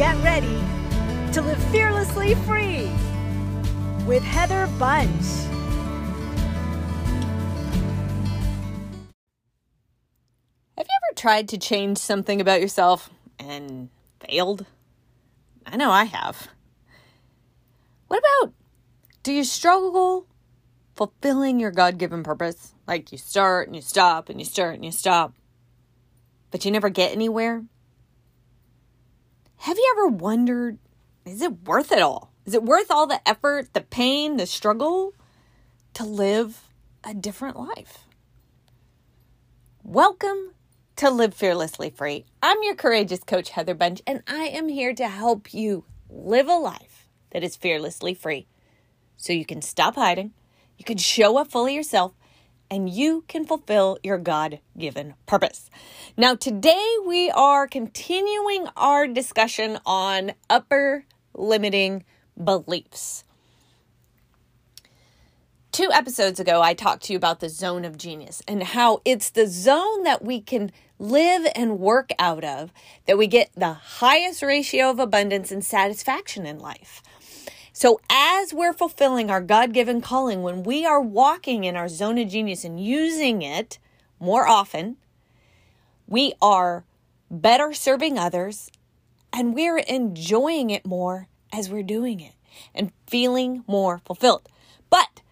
[0.00, 0.58] get ready
[1.30, 2.88] to live fearlessly free
[4.06, 5.10] with Heather Bunch.
[10.78, 13.90] Have you ever tried to change something about yourself and
[14.20, 14.64] failed?
[15.66, 16.48] I know I have.
[18.08, 18.54] What about
[19.22, 20.26] do you struggle
[20.96, 22.72] fulfilling your God given purpose?
[22.86, 25.34] Like you start and you stop and you start and you stop,
[26.50, 27.64] but you never get anywhere?
[29.64, 30.78] Have you ever wondered
[31.26, 32.32] is it worth it all?
[32.46, 35.12] Is it worth all the effort, the pain, the struggle
[35.92, 36.62] to live
[37.04, 38.06] a different life?
[39.82, 40.52] Welcome
[40.96, 42.24] to Live Fearlessly Free.
[42.42, 46.54] I'm your courageous coach, Heather Bunch, and I am here to help you live a
[46.54, 48.46] life that is fearlessly free
[49.18, 50.32] so you can stop hiding,
[50.78, 52.14] you can show up fully yourself,
[52.70, 55.68] and you can fulfill your God given purpose.
[56.16, 62.04] Now, today we are continuing our discussion on upper limiting
[62.42, 63.24] beliefs.
[65.72, 69.30] Two episodes ago, I talked to you about the zone of genius and how it's
[69.30, 72.72] the zone that we can live and work out of
[73.06, 77.02] that we get the highest ratio of abundance and satisfaction in life.
[77.80, 82.18] So, as we're fulfilling our God given calling, when we are walking in our zone
[82.18, 83.78] of genius and using it
[84.18, 84.98] more often,
[86.06, 86.84] we are
[87.30, 88.70] better serving others
[89.32, 92.34] and we're enjoying it more as we're doing it
[92.74, 94.46] and feeling more fulfilled.
[94.90, 95.22] But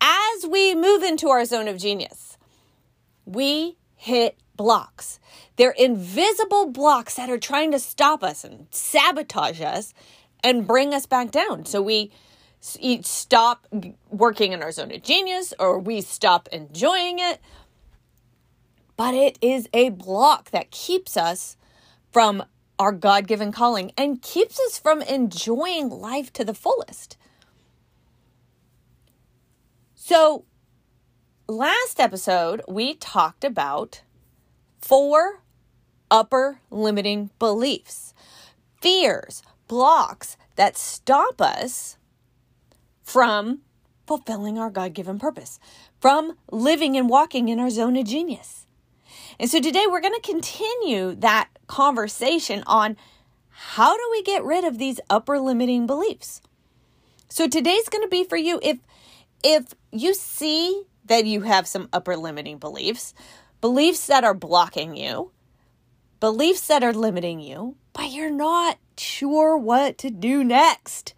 [0.00, 2.38] as we move into our zone of genius,
[3.26, 5.20] we hit blocks.
[5.56, 9.92] They're invisible blocks that are trying to stop us and sabotage us
[10.42, 11.64] and bring us back down.
[11.66, 12.12] So we
[12.60, 13.66] stop
[14.10, 17.40] working in our zone of genius or we stop enjoying it.
[18.96, 21.56] But it is a block that keeps us
[22.12, 22.44] from
[22.78, 27.16] our God given calling and keeps us from enjoying life to the fullest.
[29.94, 30.44] So,
[31.46, 34.02] last episode, we talked about
[34.80, 35.42] four
[36.10, 38.12] upper limiting beliefs,
[38.80, 41.96] fears, blocks that stop us
[43.02, 43.60] from
[44.06, 45.58] fulfilling our God given purpose,
[46.00, 48.66] from living and walking in our zone of genius.
[49.38, 52.98] And so today we're going to continue that conversation on
[53.48, 56.42] how do we get rid of these upper limiting beliefs.
[57.30, 58.80] So today's going to be for you if
[59.42, 63.14] if you see that you have some upper limiting beliefs,
[63.62, 65.32] beliefs that are blocking you,
[66.20, 71.14] beliefs that are limiting you, but you're not sure what to do next.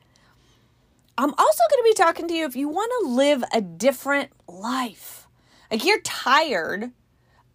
[1.18, 4.30] I'm also going to be talking to you if you want to live a different
[4.48, 5.26] life.
[5.70, 6.92] Like you're tired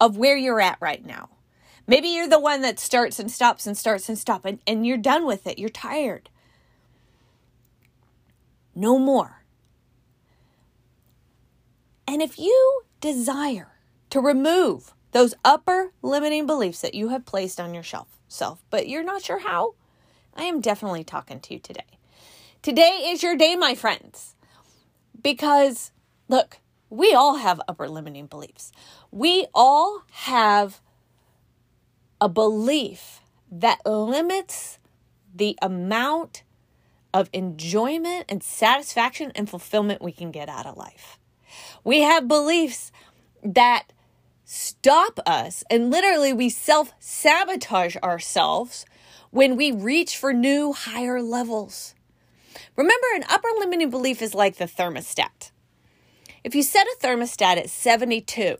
[0.00, 1.30] of where you're at right now.
[1.86, 4.98] Maybe you're the one that starts and stops and starts and stops and, and you're
[4.98, 5.58] done with it.
[5.58, 6.28] You're tired.
[8.74, 9.42] No more.
[12.06, 13.72] And if you desire
[14.10, 19.04] to remove those upper limiting beliefs that you have placed on yourself, self, but you're
[19.04, 19.74] not sure how,
[20.34, 21.98] I am definitely talking to you today.
[22.62, 24.34] Today is your day, my friends.
[25.20, 25.92] Because
[26.28, 26.58] look,
[26.90, 28.72] we all have upper limiting beliefs.
[29.10, 30.80] We all have
[32.20, 33.20] a belief
[33.50, 34.78] that limits
[35.34, 36.42] the amount
[37.14, 41.18] of enjoyment and satisfaction and fulfillment we can get out of life.
[41.84, 42.92] We have beliefs
[43.42, 43.92] that
[44.50, 48.86] stop us and literally we self sabotage ourselves
[49.30, 51.94] when we reach for new higher levels.
[52.74, 55.50] Remember, an upper limiting belief is like the thermostat.
[56.42, 58.56] If you set a thermostat at 72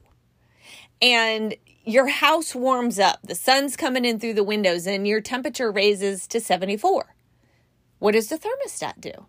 [1.01, 1.55] and
[1.85, 6.27] your house warms up, the sun's coming in through the windows, and your temperature raises
[6.27, 7.15] to 74,
[7.99, 9.27] what does the thermostat do?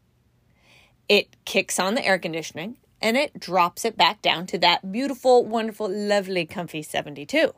[1.08, 5.46] It kicks on the air conditioning and it drops it back down to that beautiful,
[5.46, 7.54] wonderful, lovely, comfy 72.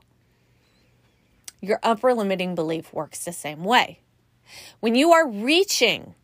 [1.61, 3.99] Your upper limiting belief works the same way.
[4.79, 6.15] When you are reaching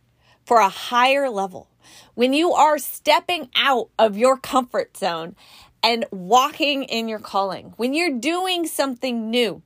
[0.45, 1.69] for a higher level,
[2.15, 5.35] when you are stepping out of your comfort zone
[5.83, 9.61] and walking in your calling, when you're doing something new,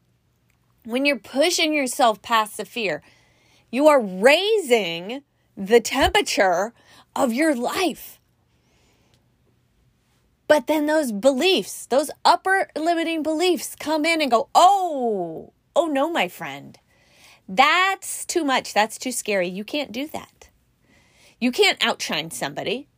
[0.83, 3.01] when you're pushing yourself past the fear,
[3.71, 5.23] you are raising
[5.55, 6.73] the temperature
[7.15, 8.19] of your life.
[10.51, 16.11] But then those beliefs, those upper limiting beliefs come in and go, oh, oh no,
[16.11, 16.77] my friend.
[17.47, 18.73] That's too much.
[18.73, 19.47] That's too scary.
[19.47, 20.49] You can't do that.
[21.39, 22.89] You can't outshine somebody.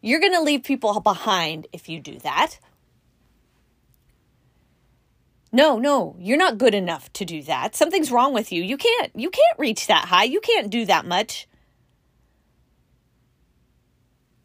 [0.00, 2.60] You're going to leave people behind if you do that.
[5.50, 7.74] No, no, you're not good enough to do that.
[7.74, 8.62] Something's wrong with you.
[8.62, 10.22] You can't you can't reach that high.
[10.22, 11.48] You can't do that much.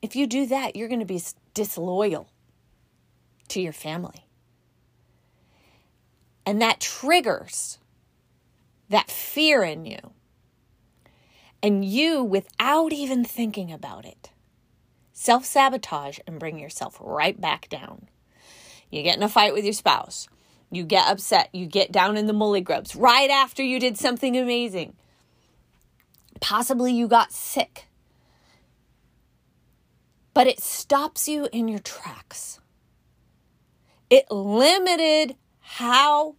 [0.01, 1.21] If you do that, you're going to be
[1.53, 2.31] disloyal
[3.49, 4.27] to your family.
[6.45, 7.79] And that triggers
[8.89, 9.99] that fear in you.
[11.61, 14.31] And you, without even thinking about it,
[15.11, 18.07] self sabotage and bring yourself right back down.
[18.89, 20.27] You get in a fight with your spouse.
[20.71, 21.49] You get upset.
[21.53, 24.95] You get down in the mully grubs right after you did something amazing.
[26.39, 27.87] Possibly you got sick.
[30.33, 32.59] But it stops you in your tracks.
[34.09, 36.35] It limited how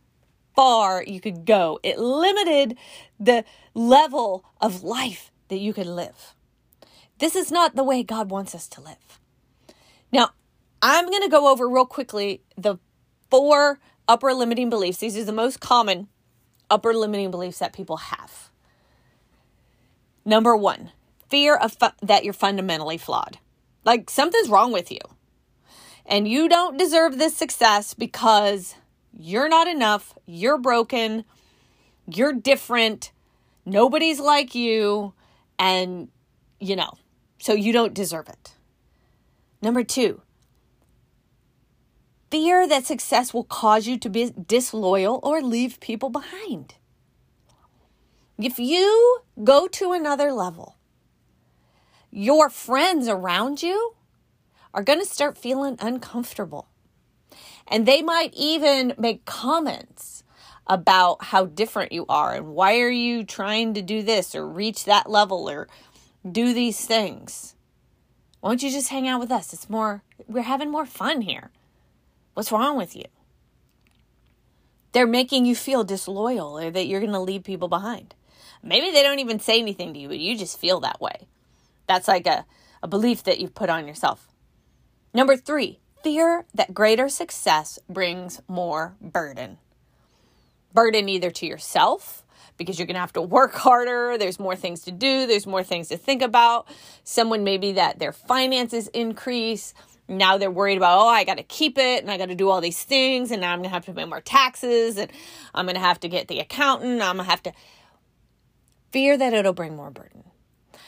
[0.55, 1.79] far you could go.
[1.83, 2.77] It limited
[3.21, 3.45] the
[3.75, 6.35] level of life that you could live.
[7.19, 9.21] This is not the way God wants us to live.
[10.13, 10.31] Now,
[10.81, 12.79] I'm going to go over real quickly the
[13.31, 14.99] four upper limiting beliefs.
[14.99, 16.09] These are the most common
[16.71, 18.51] upper limiting beliefs that people have.
[20.25, 20.93] Number one,
[21.29, 23.39] fear of fu- that you're fundamentally flawed.
[23.85, 24.99] Like something's wrong with you.
[26.09, 28.75] And you don't deserve this success because
[29.13, 30.15] you're not enough.
[30.25, 31.25] You're broken.
[32.07, 33.13] You're different.
[33.67, 35.13] Nobody's like you.
[35.59, 36.09] And,
[36.59, 36.95] you know,
[37.39, 38.55] so you don't deserve it.
[39.61, 40.23] Number two,
[42.31, 46.75] fear that success will cause you to be disloyal or leave people behind.
[48.39, 50.77] If you go to another level,
[52.11, 53.95] your friends around you
[54.75, 56.69] are going to start feeling uncomfortable.
[57.67, 60.23] And they might even make comments
[60.67, 64.85] about how different you are and why are you trying to do this or reach
[64.85, 65.69] that level or
[66.31, 67.55] do these things.
[68.41, 69.53] Why don't you just hang out with us?
[69.53, 71.51] It's more, we're having more fun here.
[72.35, 73.05] What's wrong with you?
[74.93, 78.15] They're making you feel disloyal or that you're going to leave people behind.
[78.63, 81.29] Maybe they don't even say anything to you, but you just feel that way.
[81.87, 82.45] That's like a,
[82.83, 84.28] a belief that you've put on yourself.
[85.19, 89.59] Number three, fear that greater success brings more burden.
[90.73, 92.23] Burden either to yourself,
[92.57, 94.17] because you're going to have to work harder.
[94.17, 95.27] There's more things to do.
[95.27, 96.69] There's more things to think about.
[97.03, 99.75] Someone maybe that their finances increase.
[100.07, 102.49] Now they're worried about, oh, I got to keep it and I got to do
[102.49, 103.33] all these things.
[103.33, 105.11] And now I'm going to have to pay more taxes and
[105.53, 107.03] I'm going to have to get the accountant.
[107.03, 107.53] I'm going to have to
[108.93, 110.23] fear that it'll bring more burden.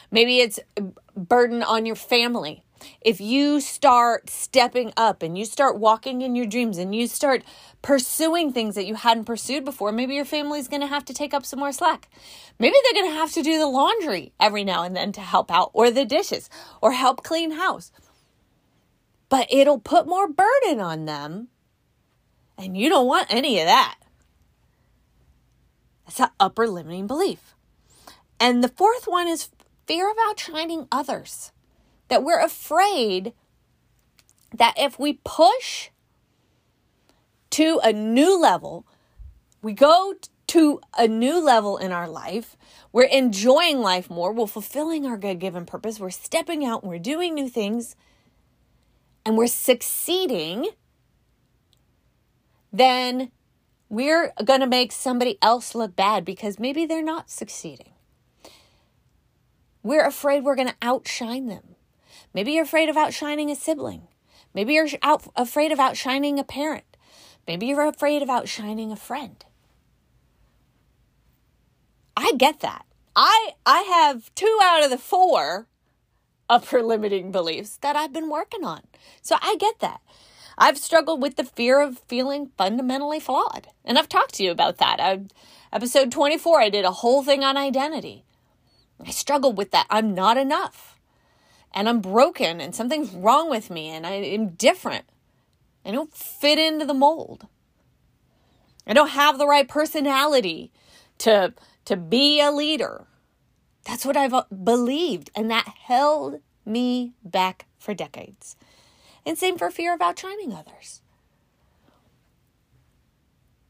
[0.09, 0.83] Maybe it's uh,
[1.17, 2.63] burden on your family
[3.01, 7.43] if you start stepping up and you start walking in your dreams and you start
[7.81, 11.33] pursuing things that you hadn't pursued before, maybe your family's going to have to take
[11.33, 12.09] up some more slack.
[12.59, 15.51] Maybe they're going to have to do the laundry every now and then to help
[15.51, 16.49] out, or the dishes,
[16.81, 17.91] or help clean house.
[19.29, 21.47] But it'll put more burden on them,
[22.57, 23.95] and you don't want any of that.
[26.05, 27.55] That's an upper limiting belief.
[28.39, 29.49] And the fourth one is
[29.87, 31.51] fear of outshining others
[32.11, 33.31] that we're afraid
[34.53, 35.91] that if we push
[37.51, 38.85] to a new level,
[39.61, 40.15] we go
[40.47, 42.57] to a new level in our life,
[42.91, 47.33] we're enjoying life more, we're fulfilling our God given purpose, we're stepping out, we're doing
[47.33, 47.95] new things,
[49.25, 50.67] and we're succeeding,
[52.73, 53.31] then
[53.87, 57.93] we're going to make somebody else look bad because maybe they're not succeeding.
[59.81, 61.71] We're afraid we're going to outshine them.
[62.33, 64.07] Maybe you're afraid of outshining a sibling.
[64.53, 66.97] Maybe you're out, afraid of outshining a parent.
[67.47, 69.43] Maybe you're afraid of outshining a friend.
[72.15, 72.85] I get that.
[73.15, 75.67] I I have two out of the four
[76.49, 78.81] upper limiting beliefs that I've been working on.
[79.21, 80.01] So I get that.
[80.57, 83.67] I've struggled with the fear of feeling fundamentally flawed.
[83.83, 84.99] And I've talked to you about that.
[84.99, 85.21] I,
[85.73, 88.25] episode 24, I did a whole thing on identity.
[89.03, 89.87] I struggled with that.
[89.89, 91.00] I'm not enough
[91.73, 95.05] and I'm broken and something's wrong with me and I am different.
[95.85, 97.47] I don't fit into the mold.
[98.85, 100.71] I don't have the right personality
[101.19, 101.53] to
[101.85, 103.05] to be a leader.
[103.85, 108.55] That's what I've uh, believed and that held me back for decades.
[109.25, 111.01] And same for fear of outshining others.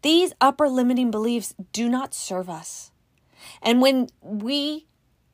[0.02, 2.92] These upper limiting beliefs do not serve us.
[3.62, 4.88] And when we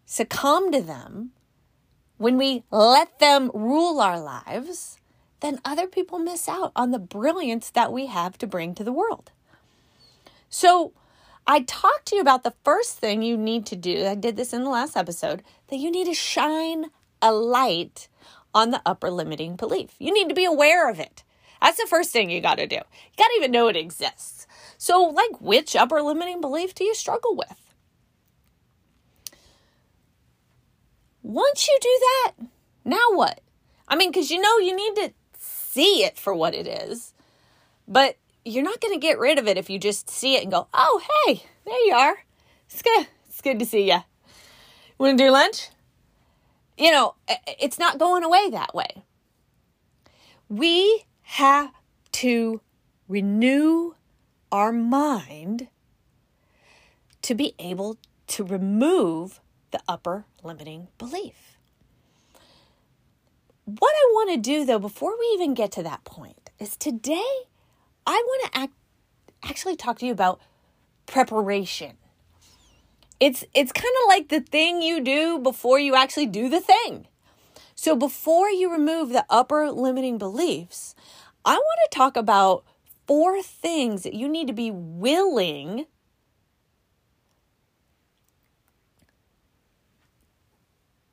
[0.06, 1.32] succumb to them,
[2.18, 5.00] when we let them rule our lives,
[5.40, 8.92] then other people miss out on the brilliance that we have to bring to the
[8.92, 9.32] world.
[10.50, 10.94] So,
[11.46, 14.06] I talked to you about the first thing you need to do.
[14.06, 16.88] I did this in the last episode that you need to shine
[17.22, 18.10] a light
[18.54, 19.92] on the upper limiting belief.
[20.00, 21.24] You need to be aware of it.
[21.62, 22.76] That's the first thing you got to do.
[22.76, 24.46] You got to even know it exists.
[24.78, 27.67] So, like, which upper limiting belief do you struggle with?
[31.28, 32.48] Once you do that,
[32.86, 33.42] now what?
[33.86, 37.14] I mean, because you know you need to see it for what it is,
[37.86, 38.16] but
[38.46, 40.70] you're not going to get rid of it if you just see it and go,
[40.74, 42.24] oh, hey, there you are.
[42.70, 43.08] It's good.
[43.28, 43.98] It's good to see you.
[44.98, 45.68] Want to do lunch?
[46.78, 47.16] You know,
[47.60, 49.04] it's not going away that way.
[50.48, 51.74] We have
[52.14, 52.62] to
[53.10, 53.96] renew
[54.50, 55.68] our mind
[57.24, 61.58] to be able to remove the upper limiting belief.
[63.66, 67.34] What I want to do though, before we even get to that point, is today
[68.06, 68.74] I want to act,
[69.44, 70.40] actually talk to you about
[71.06, 71.98] preparation.
[73.20, 77.08] It's it's kind of like the thing you do before you actually do the thing.
[77.76, 80.96] So before you remove the upper limiting beliefs,
[81.44, 82.64] I want to talk about
[83.06, 85.86] four things that you need to be willing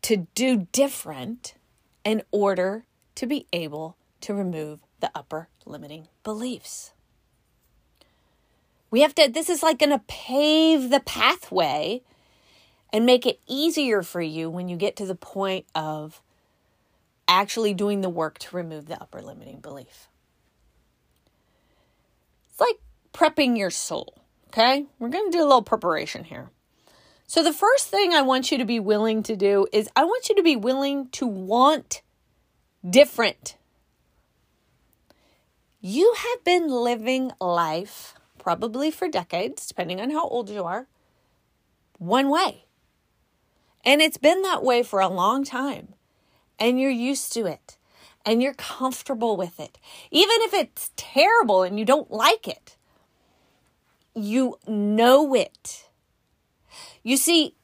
[0.04, 1.54] to do different
[2.04, 2.84] in order
[3.14, 6.92] to be able to remove the upper limiting beliefs.
[8.90, 12.02] We have to, this is like going to pave the pathway
[12.92, 16.20] and make it easier for you when you get to the point of
[17.26, 20.08] actually doing the work to remove the upper limiting belief.
[22.50, 22.78] It's like
[23.14, 24.84] prepping your soul, okay?
[24.98, 26.50] We're going to do a little preparation here.
[27.34, 30.28] So, the first thing I want you to be willing to do is I want
[30.28, 32.00] you to be willing to want
[32.88, 33.56] different.
[35.80, 40.86] You have been living life, probably for decades, depending on how old you are,
[41.98, 42.66] one way.
[43.84, 45.94] And it's been that way for a long time.
[46.60, 47.78] And you're used to it
[48.24, 49.76] and you're comfortable with it.
[50.12, 52.76] Even if it's terrible and you don't like it,
[54.14, 55.88] you know it.
[57.04, 57.54] You see,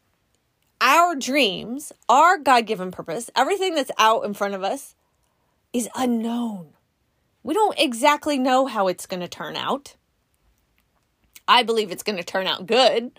[0.80, 4.94] our dreams, our God given purpose, everything that's out in front of us
[5.72, 6.68] is unknown.
[7.42, 9.96] We don't exactly know how it's going to turn out.
[11.48, 13.10] I believe it's going to turn out good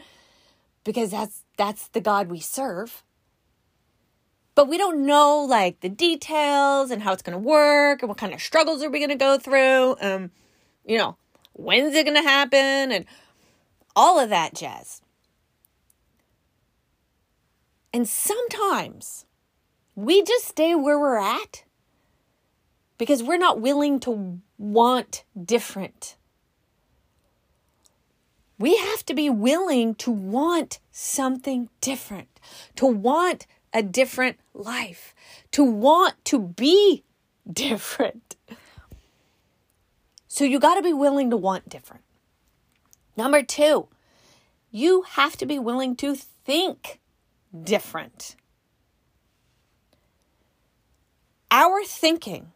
[0.85, 3.03] because that's that's the God we serve
[4.55, 8.17] but we don't know like the details and how it's going to work and what
[8.17, 10.31] kind of struggles are we going to go through um
[10.85, 11.17] you know
[11.53, 13.05] when's it going to happen and
[13.95, 15.01] all of that jazz
[17.93, 19.25] and sometimes
[19.95, 21.63] we just stay where we're at
[22.97, 26.15] because we're not willing to want different
[28.61, 32.39] we have to be willing to want something different
[32.75, 35.15] to want a different life,
[35.51, 37.03] to want to be
[37.51, 38.35] different.
[40.27, 42.03] So you got to be willing to want different.
[43.17, 43.87] Number two,
[44.69, 46.99] you have to be willing to think
[47.63, 48.35] different.
[51.49, 52.51] Our thinking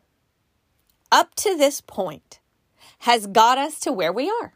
[1.11, 2.39] up to this point
[2.99, 4.53] has got us to where we are.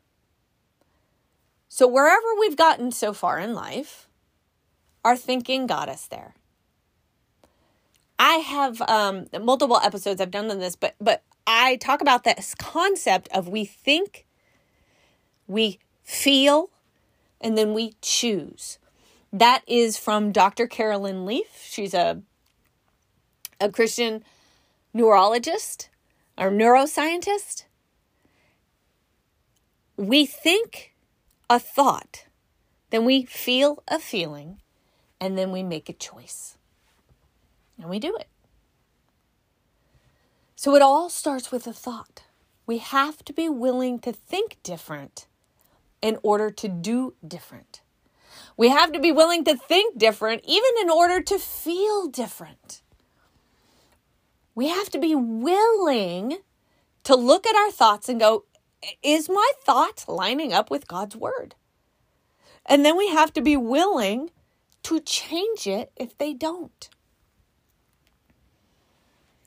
[1.68, 4.08] So, wherever we've gotten so far in life,
[5.06, 6.34] our thinking got us there.
[8.18, 12.56] I have um, multiple episodes I've done on this, but but I talk about this
[12.56, 14.26] concept of we think,
[15.48, 16.70] we feel,
[17.40, 18.79] and then we choose.
[19.32, 20.68] That is from Dr.
[20.68, 21.64] Caroline Leaf.
[21.70, 22.22] She's a
[23.60, 24.24] a Christian
[24.94, 25.90] neurologist
[26.38, 27.66] or neuroscientist.
[29.98, 30.96] We think
[31.50, 32.26] a thought,
[32.90, 34.62] then we feel a feeling,
[35.20, 36.58] and then we make a choice.
[37.78, 38.28] And we do it.
[40.56, 42.24] So it all starts with a thought.
[42.66, 45.28] We have to be willing to think different
[46.02, 47.82] in order to do different.
[48.60, 52.82] We have to be willing to think different even in order to feel different.
[54.54, 56.40] We have to be willing
[57.06, 58.44] to look at our thoughts and go,
[59.02, 61.56] is my thought lining up with God's word?
[62.66, 64.30] And then we have to be willing
[64.84, 66.90] to change it if they don't.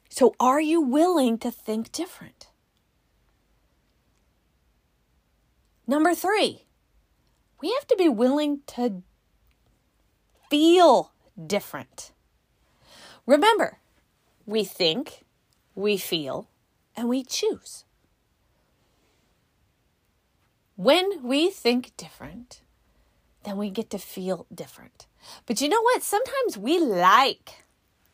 [0.09, 2.49] So, are you willing to think different?
[5.87, 6.65] Number three,
[7.63, 9.03] we have to be willing to
[10.51, 11.13] feel
[11.47, 12.13] different.
[13.27, 13.79] Remember,
[14.45, 15.23] we think,
[15.75, 16.49] we feel,
[16.97, 17.85] and we choose.
[20.77, 22.63] When we think different,
[23.45, 25.07] then we get to feel different.
[25.47, 26.03] But you know what?
[26.03, 27.65] Sometimes we like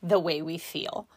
[0.03, 1.09] the way we feel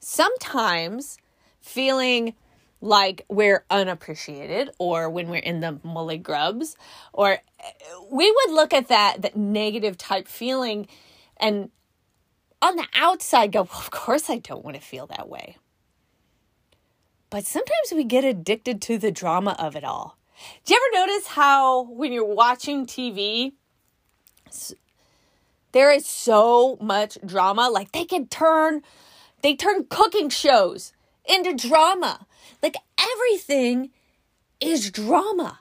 [0.00, 1.18] sometimes
[1.60, 2.34] feeling
[2.80, 6.76] like we're unappreciated or when we're in the mully grubs
[7.12, 7.38] or
[8.10, 10.86] we would look at that that negative type feeling
[11.36, 11.70] and
[12.62, 15.56] on the outside go well, of course i don't want to feel that way.
[17.28, 20.18] But sometimes we get addicted to the drama of it all.
[20.64, 23.52] Do you ever notice how when you're watching tv
[25.72, 27.68] there is so much drama?
[27.70, 28.82] Like they can turn
[29.42, 30.92] they turn cooking shows
[31.26, 32.26] into drama
[32.62, 33.90] like everything
[34.60, 35.60] is drama.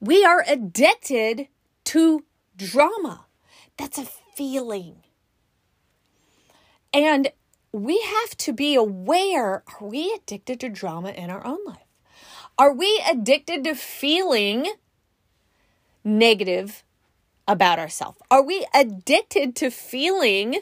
[0.00, 1.48] We are addicted
[1.84, 2.24] to
[2.56, 3.26] drama.
[3.76, 4.06] That's a
[4.36, 4.96] feeling.
[6.92, 7.32] And
[7.72, 11.78] we have to be aware are we addicted to drama in our own life?
[12.58, 14.72] Are we addicted to feeling
[16.04, 16.84] negative
[17.48, 18.18] about ourselves?
[18.30, 20.60] Are we addicted to feeling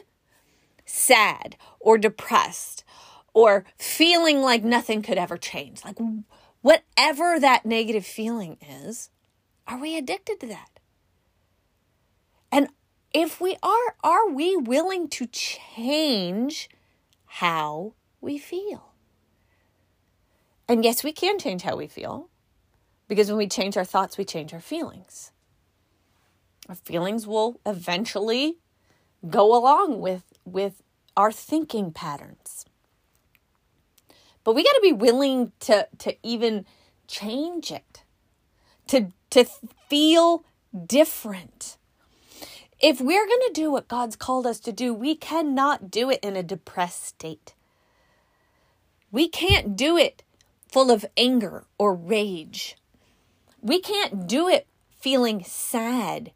[0.85, 2.83] sad or depressed
[3.33, 5.83] or feeling like nothing could ever change.
[5.83, 5.97] Like
[6.61, 9.09] whatever that negative feeling is,
[9.67, 10.79] are we addicted to that?
[12.51, 12.69] And
[13.13, 16.69] if we are, are we willing to change
[17.25, 18.91] how we feel?
[20.67, 22.29] And yes, we can change how we feel
[23.07, 25.31] because when we change our thoughts, we change our feelings.
[26.69, 28.57] Our feelings will eventually
[29.29, 30.81] go along with, with
[31.17, 32.65] our thinking patterns.
[34.43, 36.65] But we got to be willing to to even
[37.07, 38.03] change it.
[38.87, 39.45] To to
[39.89, 40.43] feel
[40.85, 41.77] different.
[42.79, 46.19] If we're going to do what God's called us to do, we cannot do it
[46.23, 47.53] in a depressed state.
[49.11, 50.23] We can't do it
[50.67, 52.77] full of anger or rage.
[53.61, 54.65] We can't do it
[54.99, 56.31] feeling sad,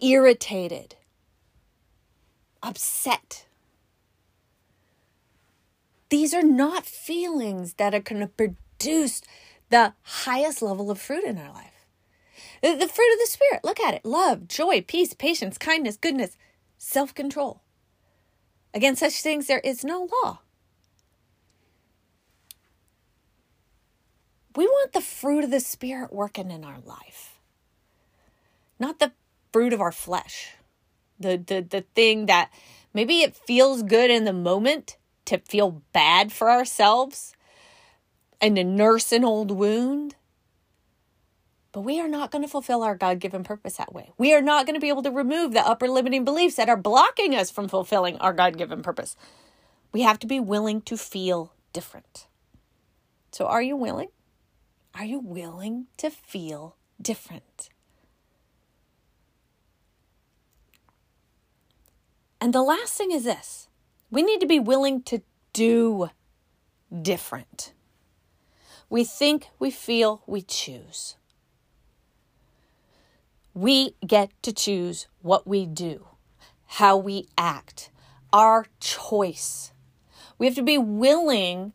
[0.00, 0.96] irritated,
[2.62, 3.44] upset.
[6.10, 9.22] These are not feelings that are going to produce
[9.70, 11.86] the highest level of fruit in our life.
[12.62, 16.36] The, fruit of the Spirit, look at it love, joy, peace, patience, kindness, goodness,
[16.76, 17.62] self control.
[18.74, 20.40] Against such things, there is no law.
[24.56, 27.38] We want the fruit of the Spirit working in our life,
[28.78, 29.12] not the
[29.52, 30.54] fruit of our flesh.
[31.18, 32.50] The, the, the thing that
[32.92, 34.96] maybe it feels good in the moment,
[35.30, 37.34] to feel bad for ourselves
[38.40, 40.16] and to nurse an old wound.
[41.70, 44.10] But we are not going to fulfill our God given purpose that way.
[44.18, 46.76] We are not going to be able to remove the upper limiting beliefs that are
[46.76, 49.16] blocking us from fulfilling our God given purpose.
[49.92, 52.26] We have to be willing to feel different.
[53.30, 54.08] So, are you willing?
[54.96, 57.68] Are you willing to feel different?
[62.40, 63.68] And the last thing is this
[64.10, 66.10] we need to be willing to do
[67.02, 67.72] different.
[68.88, 71.16] We think, we feel, we choose.
[73.54, 76.06] We get to choose what we do,
[76.66, 77.90] how we act,
[78.32, 79.72] our choice.
[80.38, 81.72] We have to be willing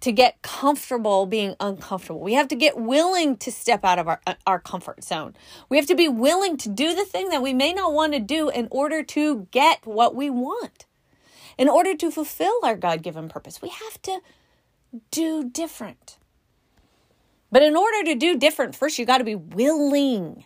[0.00, 2.20] to get comfortable being uncomfortable.
[2.20, 5.34] We have to get willing to step out of our, uh, our comfort zone.
[5.68, 8.20] We have to be willing to do the thing that we may not want to
[8.20, 10.84] do in order to get what we want.
[11.56, 14.20] In order to fulfill our God given purpose, we have to
[15.10, 16.18] do different.
[17.50, 20.44] But in order to do different, first you got to be willing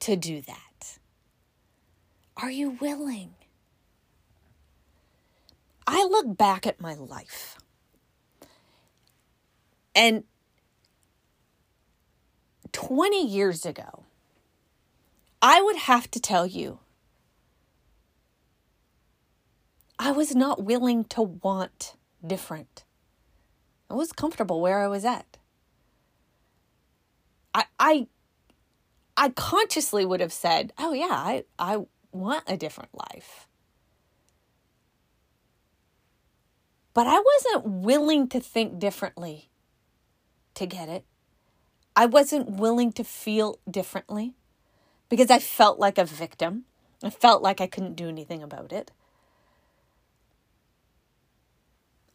[0.00, 0.98] to do that.
[2.36, 3.34] Are you willing?
[5.86, 7.58] I look back at my life
[9.94, 10.24] and
[12.72, 14.04] 20 years ago,
[15.42, 16.78] I would have to tell you
[20.02, 21.94] I was not willing to want
[22.26, 22.84] different.
[23.90, 25.36] I was comfortable where I was at.
[27.54, 28.06] I I
[29.14, 33.46] I consciously would have said, "Oh yeah, I I want a different life."
[36.94, 39.50] But I wasn't willing to think differently
[40.54, 41.04] to get it.
[41.94, 44.32] I wasn't willing to feel differently
[45.10, 46.64] because I felt like a victim.
[47.02, 48.92] I felt like I couldn't do anything about it.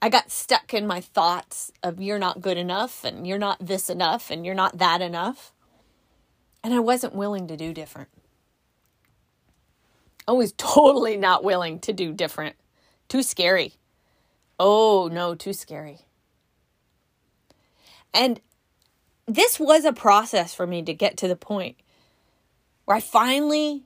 [0.05, 3.89] I got stuck in my thoughts of you're not good enough and you're not this
[3.89, 5.51] enough and you're not that enough.
[6.63, 8.09] And I wasn't willing to do different.
[10.27, 12.55] I was totally not willing to do different.
[13.07, 13.73] Too scary.
[14.59, 16.01] Oh, no, too scary.
[18.13, 18.41] And
[19.25, 21.77] this was a process for me to get to the point
[22.85, 23.85] where I finally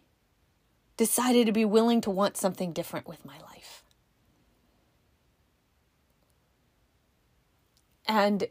[0.97, 3.48] decided to be willing to want something different with my life.
[8.09, 8.47] And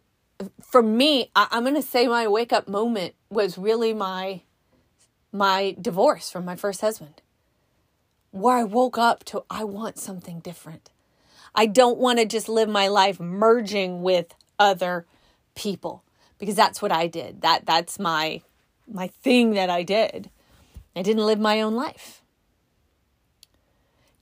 [0.62, 4.42] for me, I, I'm going to say my wake up moment was really my
[5.31, 7.21] my divorce from my first husband,
[8.31, 10.90] where I woke up to I want something different.
[11.55, 15.07] I don't want to just live my life merging with other
[15.57, 16.05] people
[16.38, 17.42] because that's what I did.
[17.42, 18.42] That that's my
[18.87, 20.31] my thing that I did.
[20.94, 22.23] I didn't live my own life.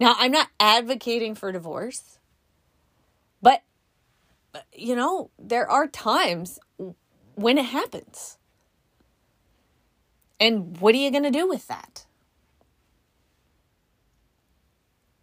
[0.01, 2.18] Now, I'm not advocating for divorce,
[3.40, 3.62] but
[4.87, 6.61] you know, there are times
[7.35, 8.38] when it happens.
[10.38, 12.07] And what are you going to do with that?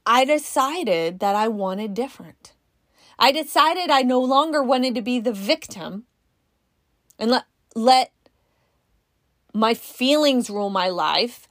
[0.06, 2.52] I decided that I wanted different.
[3.18, 6.08] I decided I no longer wanted to be the victim
[7.18, 8.12] and let let
[9.54, 11.48] my feelings rule my life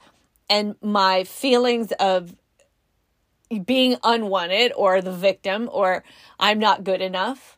[0.49, 2.35] and my feelings of
[3.65, 6.03] being unwanted or the victim or
[6.39, 7.57] I'm not good enough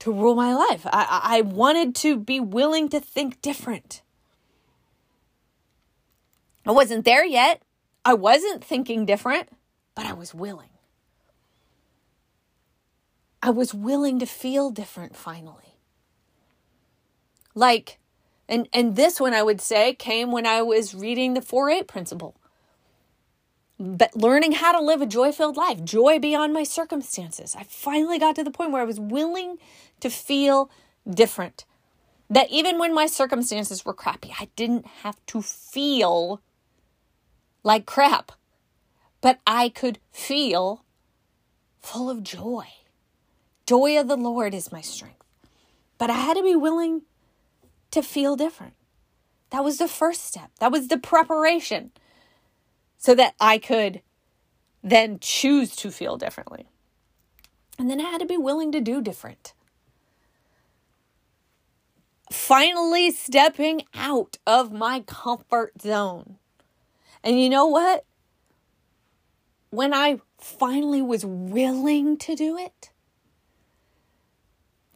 [0.00, 0.86] to rule my life.
[0.86, 4.02] I, I wanted to be willing to think different.
[6.66, 7.62] I wasn't there yet.
[8.04, 9.48] I wasn't thinking different,
[9.94, 10.70] but I was willing.
[13.42, 15.76] I was willing to feel different finally.
[17.54, 17.98] Like,
[18.48, 21.88] and, and this one I would say came when I was reading the 4 8
[21.88, 22.39] principle.
[23.82, 27.56] But learning how to live a joy filled life, joy beyond my circumstances.
[27.58, 29.56] I finally got to the point where I was willing
[30.00, 30.70] to feel
[31.08, 31.64] different.
[32.28, 36.42] That even when my circumstances were crappy, I didn't have to feel
[37.62, 38.32] like crap,
[39.22, 40.84] but I could feel
[41.80, 42.66] full of joy.
[43.64, 45.24] Joy of the Lord is my strength.
[45.96, 47.02] But I had to be willing
[47.92, 48.74] to feel different.
[49.48, 50.50] That was the first step.
[50.60, 51.92] That was the preparation
[53.00, 54.02] so that I could
[54.84, 56.68] then choose to feel differently.
[57.76, 59.54] And then I had to be willing to do different
[62.30, 66.36] finally stepping out of my comfort zone.
[67.22, 68.04] And you know what?
[69.70, 72.90] When I finally was willing to do it,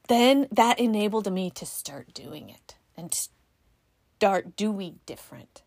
[0.09, 5.63] then that enabled me to start doing it and start doing different.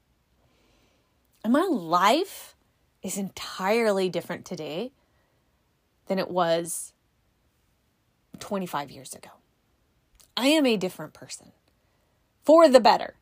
[1.47, 2.57] And my life
[3.01, 4.91] is entirely different today
[6.07, 6.91] than it was
[8.39, 9.29] 25 years ago.
[10.35, 11.53] I am a different person
[12.43, 13.15] for the better.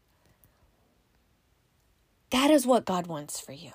[2.31, 3.73] That is what God wants for you.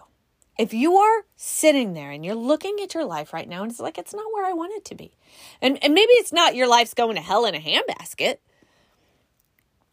[0.58, 3.78] If you are sitting there and you're looking at your life right now and it's
[3.78, 5.12] like, it's not where I want it to be.
[5.62, 8.38] And, and maybe it's not your life's going to hell in a handbasket,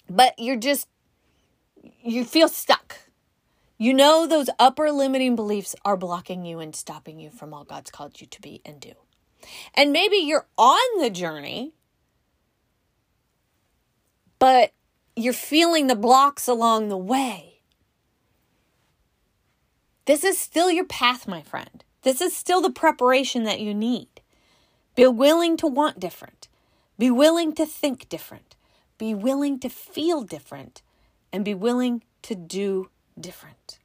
[0.10, 0.88] but you're just,
[2.02, 2.98] you feel stuck.
[3.78, 7.92] You know, those upper limiting beliefs are blocking you and stopping you from all God's
[7.92, 8.94] called you to be and do.
[9.76, 11.74] And maybe you're on the journey,
[14.40, 14.72] but
[15.16, 17.62] you're feeling the blocks along the way.
[20.06, 21.84] This is still your path, my friend.
[22.02, 24.22] This is still the preparation that you need.
[24.96, 26.48] Be willing to want different.
[26.98, 28.56] Be willing to think different.
[28.98, 30.82] Be willing to feel different.
[31.32, 33.80] And be willing to do different.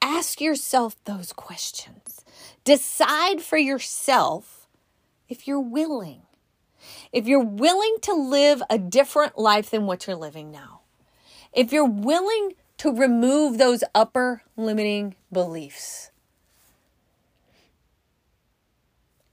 [0.00, 2.24] Ask yourself those questions.
[2.64, 4.68] Decide for yourself
[5.28, 6.22] if you're willing
[7.12, 10.80] if you're willing to live a different life than what you're living now,
[11.52, 16.10] if you're willing to remove those upper limiting beliefs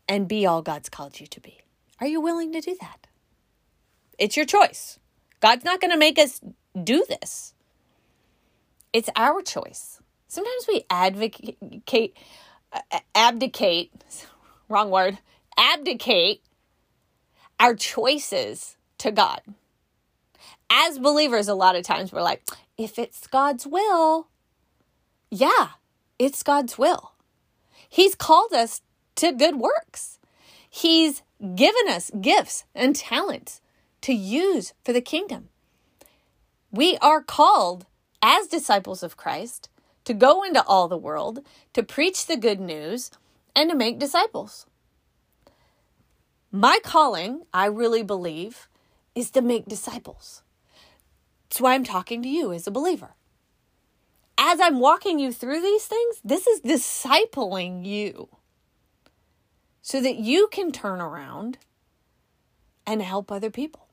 [0.08, 1.60] and be all God's called you to be,
[2.00, 3.08] are you willing to do that?
[4.18, 5.00] It's your choice.
[5.42, 6.42] God's not going to make us
[6.82, 7.54] do this.
[8.96, 10.00] It's our choice.
[10.30, 12.16] Sometimes we advocate,
[12.72, 13.92] uh, abdicate,
[14.70, 15.18] wrong word,
[15.58, 16.42] abdicate
[17.60, 19.42] our choices to God.
[20.70, 24.30] As believers, a lot of times we're like, if it's God's will,
[25.30, 25.72] yeah,
[26.18, 27.12] it's God's will.
[27.90, 28.82] He's called us
[29.16, 30.20] to good works.
[30.70, 31.22] He's
[31.54, 33.60] given us gifts and talents
[34.04, 35.50] to use for the kingdom.
[36.72, 37.88] We are called
[38.22, 39.70] as disciples of Christ
[40.06, 41.40] to go into all the world,
[41.74, 43.12] to preach the good news,
[43.56, 44.66] and to make disciples.
[46.52, 48.68] My calling, I really believe,
[49.14, 50.44] is to make disciples.
[51.50, 53.16] That's why I'm talking to you as a believer.
[54.38, 58.30] As I'm walking you through these things, this is discipling you
[59.82, 61.58] so that you can turn around
[62.86, 63.85] and help other people.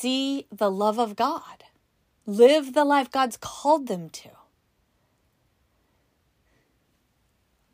[0.00, 1.64] See the love of God,
[2.24, 4.28] live the life God's called them to.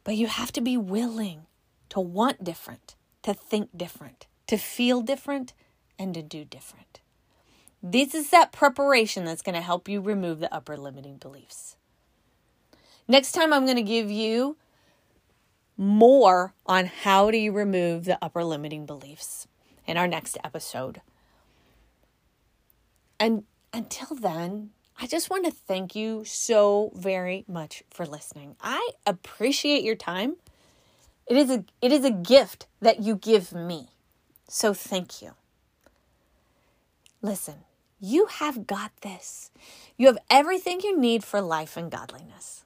[0.04, 1.42] But you have to be willing
[1.90, 5.52] to want different, to think different, to feel different,
[5.98, 7.02] and to do different.
[7.82, 11.76] This is that preparation that's going to help you remove the upper limiting beliefs.
[13.06, 14.56] Next time, I'm going to give you
[15.76, 19.46] more on how do you remove the upper limiting beliefs
[19.86, 21.02] in our next episode.
[23.18, 28.56] And until then, I just want to thank you so very much for listening.
[28.60, 30.36] I appreciate your time.
[31.26, 33.88] It is a it is a gift that you give me.
[34.48, 35.32] So thank you.
[37.22, 37.64] Listen,
[37.98, 39.50] you have got this.
[39.96, 42.64] You have everything you need for life and godliness.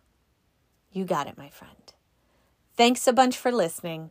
[0.93, 1.93] You got it, my friend.
[2.77, 4.11] Thanks a bunch for listening.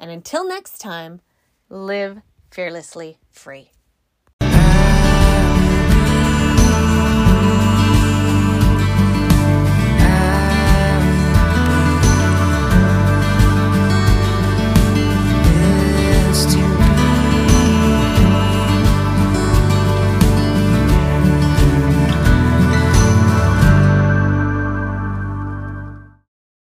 [0.00, 1.20] And until next time,
[1.68, 3.70] live fearlessly free.